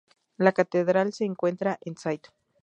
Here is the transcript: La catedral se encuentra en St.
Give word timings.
La 0.37 0.51
catedral 0.51 1.13
se 1.13 1.25
encuentra 1.25 1.77
en 1.85 1.93
St. 1.93 2.29